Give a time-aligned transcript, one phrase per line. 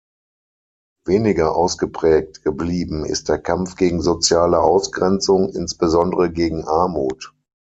[1.05, 7.35] Weniger ausgeprägt geblieben ist der Kampf gegen soziale Ausgrenzung, insbesondere gegen Armut.